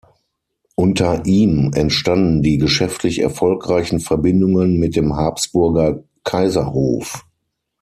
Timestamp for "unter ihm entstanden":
0.73-2.41